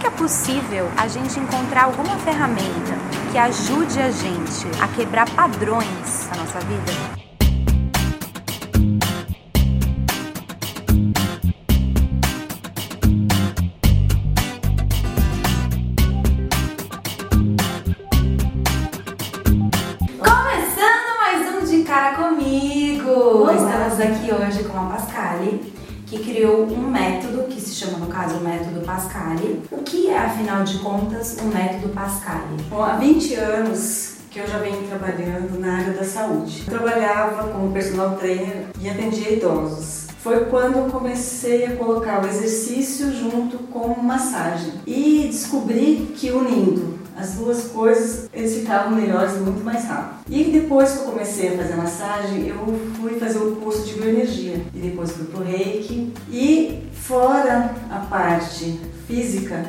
[0.00, 2.96] que é possível a gente encontrar alguma ferramenta
[3.30, 7.20] que ajude a gente a quebrar padrões na nossa vida?
[24.02, 25.60] aqui hoje com a Pascale,
[26.10, 29.62] que criou um método que se chama, no caso, o método Pascale.
[29.70, 32.56] O que é, afinal de contas, o método Pascale?
[32.68, 36.64] Bom, há 20 anos que eu já venho trabalhando na área da saúde.
[36.66, 40.08] Eu trabalhava como personal trainer e atendia idosos.
[40.18, 46.99] Foi quando eu comecei a colocar o exercício junto com massagem e descobri que unindo
[47.20, 50.20] as duas coisas eles ficavam melhores muito mais rápido.
[50.28, 53.94] E depois que eu comecei a fazer massagem, eu fui fazer o um curso de
[53.94, 56.12] bioenergia e depois fui pro reiki.
[56.30, 59.64] E fora a parte física,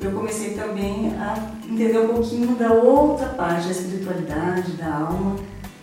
[0.00, 5.36] eu comecei também a entender um pouquinho da outra parte, da espiritualidade, da alma.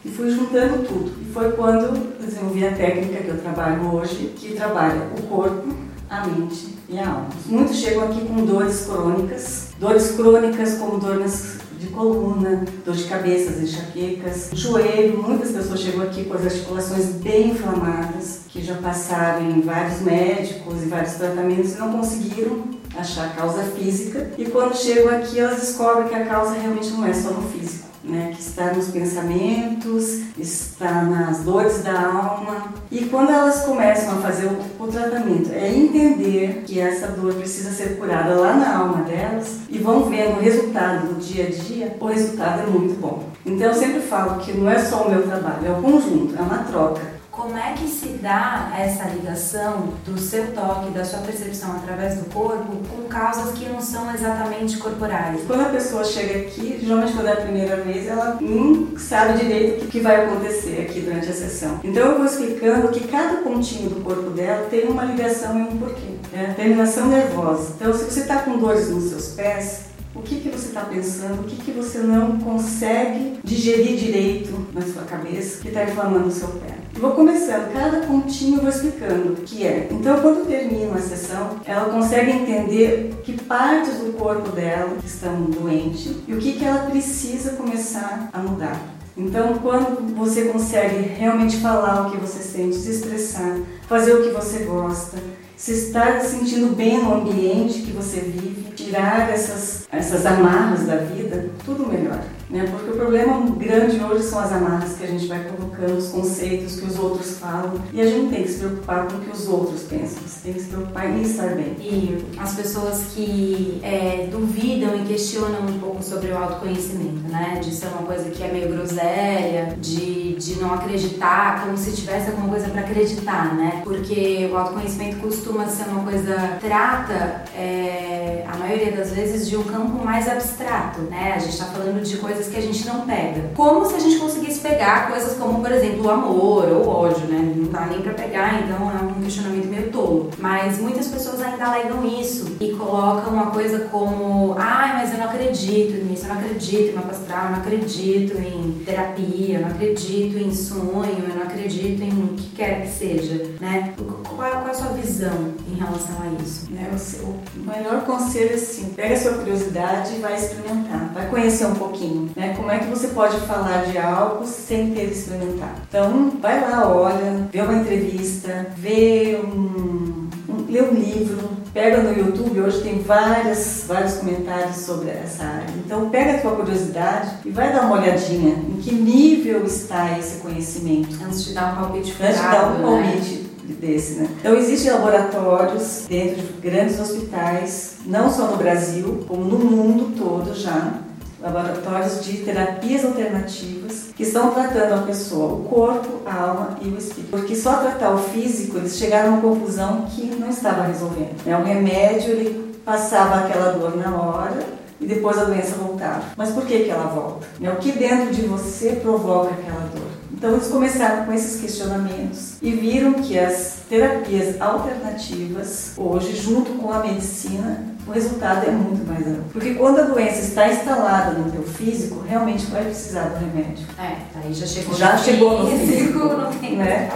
[0.03, 1.13] E fui juntando tudo.
[1.21, 5.67] E foi quando desenvolvi a técnica que eu trabalho hoje, que trabalha o corpo,
[6.11, 7.29] a mente e a alma.
[7.45, 13.63] Muitos chegam aqui com dores crônicas, dores crônicas como dores de coluna, dor de cabeça,
[13.63, 15.23] enxaquecas, joelho.
[15.23, 20.83] Muitas pessoas chegam aqui com as articulações bem inflamadas, que já passaram em vários médicos
[20.83, 24.31] e vários tratamentos e não conseguiram achar a causa física.
[24.37, 27.90] E quando chegam aqui, elas descobrem que a causa realmente não é só no físico
[28.11, 32.73] né, que está nos pensamentos, está nas dores da alma.
[32.91, 37.71] E quando elas começam a fazer o, o, tratamento, é entender que essa dor precisa
[37.71, 41.97] ser curada lá na alma delas e vão vendo o resultado no dia a dia,
[41.99, 43.23] o resultado é muito bom.
[43.45, 46.41] Então eu sempre falo que não é só o meu trabalho, é o conjunto, é
[46.41, 47.20] uma troca.
[47.31, 52.25] Como é que se dá essa ligação do seu toque, da sua percepção através do
[52.25, 55.39] corpo com causas que não são exatamente corporais?
[55.47, 59.85] Quando a pessoa chega aqui, geralmente quando é a primeira vez, ela nem sabe direito
[59.85, 61.79] o que vai acontecer aqui durante a sessão.
[61.85, 65.77] Então eu vou explicando que cada pontinho do corpo dela tem uma ligação e um
[65.77, 66.17] porquê.
[66.33, 67.75] É a terminação nervosa.
[67.77, 71.41] Então se você está com dores nos seus pés, o que, que você está pensando,
[71.41, 76.31] o que, que você não consegue digerir direito na sua cabeça que está inflamando o
[76.31, 76.75] seu pé.
[76.93, 79.87] vou começando, cada pontinho eu vou explicando o que é.
[79.89, 86.11] Então, quando termina a sessão, ela consegue entender que partes do corpo dela estão doentes
[86.27, 88.79] e o que, que ela precisa começar a mudar.
[89.15, 93.57] Então, quando você consegue realmente falar o que você sente, se expressar,
[93.87, 95.17] fazer o que você gosta,
[95.61, 101.51] se estar sentindo bem no ambiente que você vive, tirar essas, essas amarras da vida,
[101.63, 102.23] tudo melhora.
[102.51, 102.67] Né?
[102.69, 106.79] Porque o problema grande hoje são as amarras que a gente vai colocando, os conceitos
[106.79, 107.75] que os outros falam.
[107.93, 110.21] E a gente tem que se preocupar com o que os outros pensam.
[110.27, 111.75] Você tem que se preocupar em estar bem.
[111.79, 117.59] E as pessoas que é, duvidam e questionam um pouco sobre o autoconhecimento, né?
[117.63, 122.31] De ser uma coisa que é meio groselha, de, de não acreditar, como se tivesse
[122.31, 123.81] alguma coisa para acreditar, né?
[123.83, 128.10] Porque o autoconhecimento costuma ser uma coisa trata, é,
[128.51, 131.33] a maioria das vezes, de um campo mais abstrato, né?
[131.35, 133.49] A gente está falando de coisas que a gente não pega.
[133.55, 137.25] Como se a gente conseguisse pegar coisas como, por exemplo, o amor ou o ódio,
[137.27, 137.53] né?
[137.55, 140.29] Não dá nem pra pegar, então é um questionamento meio tolo.
[140.37, 145.25] Mas muitas pessoas ainda alegam isso e colocam uma coisa como: ai, mas eu não
[145.25, 149.69] acredito nisso, eu não acredito em mapa astral, eu não acredito em terapia, eu não
[149.69, 153.93] acredito em sonho, eu não acredito em o que quer que seja, né?
[154.35, 156.71] Qual, é a sua visão relação a isso?
[156.71, 156.89] Né?
[157.23, 161.75] O, melhor conselho é assim: pega a sua curiosidade e vai experimentar, vai conhecer um
[161.75, 162.29] pouquinho.
[162.35, 162.53] Né?
[162.55, 165.81] Como é que você pode falar de algo sem ter experimentado?
[165.87, 172.17] Então, vai lá, olha, vê uma entrevista, vê um, um lê um livro, pega no
[172.17, 175.73] YouTube, hoje tem várias, vários comentários sobre essa área.
[175.85, 180.39] Então pega a tua curiosidade e vai dar uma olhadinha em que nível está esse
[180.39, 181.17] conhecimento.
[181.23, 182.83] Antes de dar um palpite Antes de dar um né?
[182.83, 183.50] palpite né?
[183.71, 184.29] Desse, né?
[184.39, 190.53] Então existem laboratórios dentro de grandes hospitais, não só no Brasil, como no mundo todo
[190.53, 190.99] já,
[191.41, 196.97] laboratórios de terapias alternativas que estão tratando a pessoa, o corpo, a alma e o
[196.97, 197.31] espírito.
[197.31, 201.43] Porque só tratar o físico, eles chegaram uma conclusão que não estava resolvendo.
[201.45, 201.57] Né?
[201.57, 204.63] O remédio, ele passava aquela dor na hora
[204.99, 206.23] e depois a doença voltava.
[206.37, 207.47] Mas por que, que ela volta?
[207.59, 207.71] Né?
[207.71, 210.00] O que dentro de você provoca aquela dor?
[210.41, 216.91] Então eles começaram com esses questionamentos e viram que as terapias alternativas, hoje, junto com
[216.91, 219.43] a medicina, o resultado é muito mais alto.
[219.53, 223.85] Porque quando a doença está instalada no teu físico, realmente vai precisar do remédio.
[223.99, 227.07] É, aí já chegou já no chegou no físico, não tem né?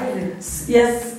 [0.68, 1.16] E as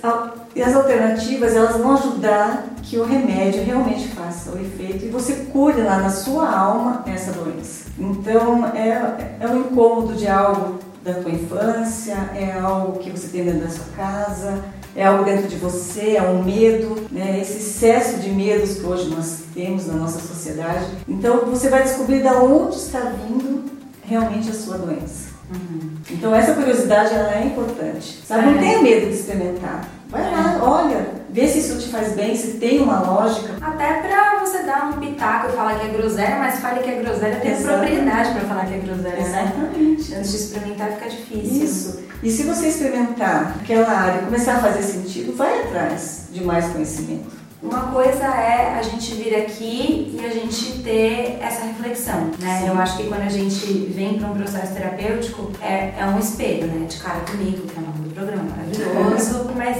[0.54, 5.48] E as alternativas, elas vão ajudar que o remédio realmente faça o efeito e você
[5.52, 7.86] cure lá na sua alma essa doença.
[7.98, 13.44] Então, é, é um incômodo de algo da tua infância, é algo que você tem
[13.44, 14.64] dentro da sua casa,
[14.94, 17.38] é algo dentro de você, é um medo, né?
[17.40, 20.86] esse excesso de medos que hoje nós temos na nossa sociedade.
[21.08, 23.70] Então, você vai descobrir de onde está vindo
[24.02, 25.36] realmente a sua doença.
[25.48, 25.90] Uhum.
[26.10, 28.22] Então, essa curiosidade ela é importante.
[28.26, 28.46] Sabe?
[28.46, 29.88] Não tenha medo de experimentar.
[30.08, 31.06] Vai lá, olha,
[31.36, 33.56] vê se isso te faz bem, se tem uma lógica.
[33.60, 36.94] Até pra você dar um pitaco e falar que é groselha, mas fale que é
[36.94, 39.52] groselha, tem propriedade pra falar que é groselha, né?
[39.52, 40.14] Exatamente.
[40.14, 41.64] Antes de experimentar fica difícil.
[41.64, 42.00] Isso.
[42.22, 46.72] E se você experimentar aquela área e começar a fazer sentido, vai atrás de mais
[46.72, 47.36] conhecimento.
[47.62, 52.60] Uma coisa é a gente vir aqui e a gente ter essa reflexão, né?
[52.60, 52.68] Sim.
[52.68, 56.66] Eu acho que quando a gente vem para um processo terapêutico, é, é um espelho,
[56.66, 56.86] né?
[56.86, 58.75] De cara comigo, que é o nome do programa, maravilhoso.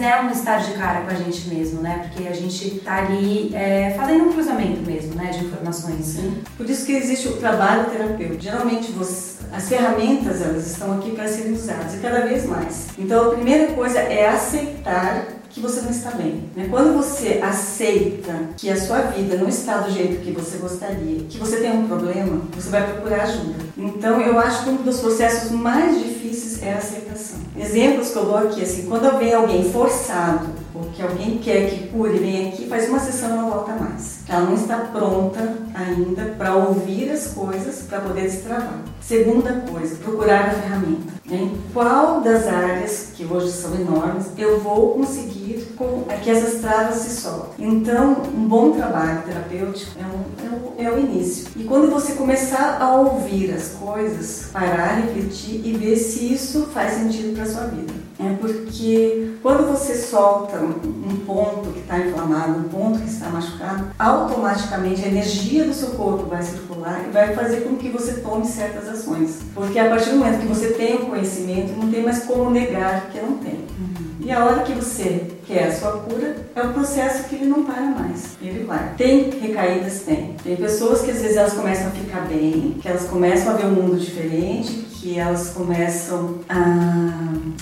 [0.06, 2.08] É um estar de cara com a gente mesmo, né?
[2.08, 5.30] Porque a gente tá ali é, fazendo um cruzamento mesmo, né?
[5.30, 6.04] De informações.
[6.04, 6.42] Sim.
[6.56, 8.40] Por isso que existe o trabalho terapêutico.
[8.40, 12.88] Geralmente você, as ferramentas, elas estão aqui para serem usadas e cada vez mais.
[12.98, 15.26] Então a primeira coisa é aceitar
[15.56, 16.50] que você não está bem.
[16.54, 16.68] Né?
[16.70, 21.38] Quando você aceita que a sua vida não está do jeito que você gostaria, que
[21.38, 23.54] você tem um problema, você vai procurar ajuda.
[23.76, 26.15] Então eu acho que um dos processos mais difíceis
[26.62, 27.38] é a aceitação.
[27.56, 31.88] Exemplos que eu dou aqui, assim, quando vem alguém forçado, ou que alguém quer que
[31.88, 34.18] cure, vem aqui, faz uma sessão e não volta mais.
[34.28, 38.80] Ela não está pronta ainda para ouvir as coisas, para poder destravar.
[39.00, 41.12] Segunda coisa, procurar a ferramenta.
[41.30, 46.96] Em qual das áreas, que hoje são enormes, eu vou conseguir com que essas travas
[46.96, 47.66] se soltem.
[47.66, 51.48] Então, um bom trabalho terapêutico é, um, é, o, é o início.
[51.56, 56.94] E quando você começar a ouvir as coisas, parar, refletir e ver se isso faz
[56.94, 58.06] sentido para sua vida.
[58.18, 63.88] É porque quando você solta um ponto que está inflamado, um ponto que está machucado,
[63.98, 68.46] automaticamente a energia do seu corpo vai circular e vai fazer com que você tome
[68.46, 69.40] certas ações.
[69.54, 73.10] Porque a partir do momento que você tem o conhecimento, não tem mais como negar
[73.10, 73.66] que não tem.
[74.26, 77.62] E a hora que você quer a sua cura, é um processo que ele não
[77.62, 78.36] para mais.
[78.42, 78.92] Ele vai.
[78.96, 80.00] Tem recaídas?
[80.00, 80.34] Tem.
[80.42, 83.66] Tem pessoas que às vezes elas começam a ficar bem, que elas começam a ver
[83.66, 86.58] um mundo diferente, que elas começam a,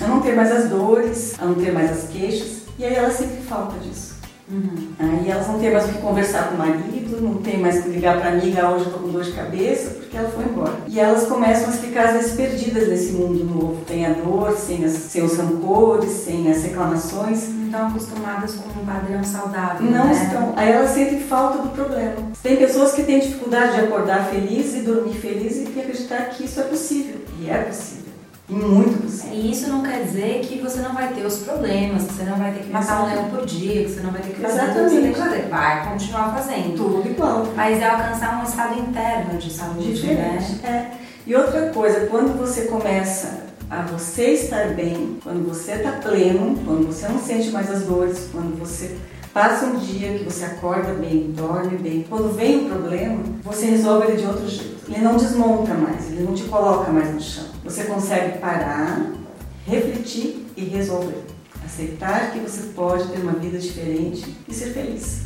[0.03, 3.13] a não ter mais as dores, a não ter mais as queixas, e aí elas
[3.13, 4.14] sentem falta disso.
[4.51, 4.89] Uhum.
[4.99, 7.83] Aí elas não têm mais o que conversar com o marido, não tem mais o
[7.85, 10.45] que ligar para a amiga, hoje eu tô com dor de cabeça, porque ela foi
[10.45, 10.75] embora.
[10.87, 13.81] E elas começam a ficar às vezes perdidas nesse mundo novo.
[13.87, 17.49] Tem a dor, sem, as, sem os rancores, sem as reclamações.
[17.49, 19.91] Não estão acostumadas com um padrão saudável.
[19.91, 20.13] Não né?
[20.13, 20.53] estão.
[20.57, 22.15] Aí elas sentem falta do problema.
[22.43, 26.61] Tem pessoas que têm dificuldade de acordar feliz e dormir feliz e acreditar que isso
[26.61, 27.17] é possível.
[27.41, 28.04] E é possível.
[28.49, 29.33] Muito possível.
[29.35, 32.37] E isso não quer dizer que você não vai ter os problemas, que você não
[32.37, 34.55] vai ter que matar um leão por dia, que você não vai ter que fazer
[34.55, 34.75] Exatamente.
[34.77, 35.49] tudo que você tem que fazer.
[35.49, 36.77] Vai continuar fazendo.
[36.77, 37.47] Tudo igual.
[37.57, 40.53] Mas é alcançar um estado interno de saúde, Diferente.
[40.63, 40.91] né?
[40.93, 41.05] É.
[41.27, 46.87] E outra coisa, quando você começa a você estar bem, quando você está pleno, quando
[46.87, 48.95] você não sente mais as dores, quando você
[49.35, 54.07] passa um dia que você acorda bem, dorme bem, quando vem o problema, você resolve
[54.07, 54.77] ele de outro jeito.
[54.89, 57.45] Ele não desmonta mais, ele não te coloca mais no chão.
[57.65, 59.13] Você consegue parar,
[59.67, 61.25] refletir e resolver.
[61.65, 65.25] Aceitar que você pode ter uma vida diferente e ser feliz.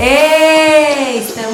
[0.00, 0.37] Ei,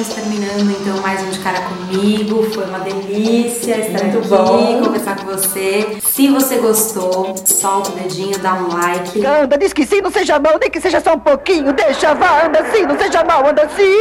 [0.01, 2.43] estamos terminando então mais um de cara comigo.
[2.51, 4.83] Foi uma delícia estar Muito aqui, bom.
[4.83, 5.97] conversar com você.
[6.01, 9.25] Se você gostou, solta o dedinho, dá um like.
[9.25, 11.71] Anda, diz que sim, não seja mal, nem que seja só um pouquinho.
[11.71, 13.97] Deixa, vá, anda assim, não seja mal, anda assim.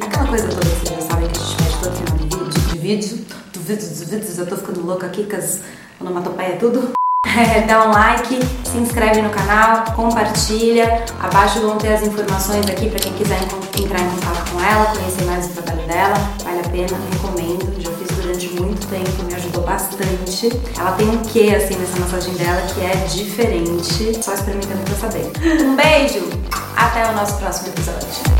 [0.00, 3.26] Aquela coisa toda que vocês já sabem que a gente faz todo final de vídeo,
[3.52, 4.38] de vídeo, dos vídeos.
[4.38, 5.60] Eu tô ficando louca aqui com as
[6.00, 7.01] onomatopeias tudo.
[7.66, 11.04] Dá um like, se inscreve no canal, compartilha.
[11.20, 13.40] Abaixo vão ter as informações aqui para quem quiser
[13.78, 16.14] entrar em contato com ela, conhecer mais o trabalho dela.
[16.44, 17.80] Vale a pena, recomendo.
[17.80, 20.50] Já fiz durante muito tempo, me ajudou bastante.
[20.78, 24.22] Ela tem um quê assim nessa massagem dela que é diferente.
[24.22, 25.32] Só experimentando pra saber.
[25.62, 26.28] Um beijo!
[26.76, 28.31] Até o nosso próximo episódio.